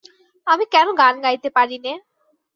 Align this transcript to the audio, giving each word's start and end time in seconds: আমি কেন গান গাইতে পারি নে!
আমি 0.47 0.65
কেন 0.73 0.87
গান 0.97 1.15
গাইতে 1.25 1.49
পারি 1.57 1.77
নে! 1.85 1.93